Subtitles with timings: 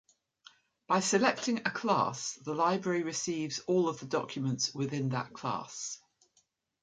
[0.87, 5.99] By selecting a class, the library receives all of the documents within that class.